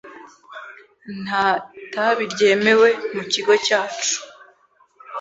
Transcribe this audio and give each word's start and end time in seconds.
Nta 1.23 1.45
itabi 1.83 2.23
ryemewe 2.33 2.89
mu 3.15 3.23
kigo 3.31 3.53
cyacu. 3.65 4.15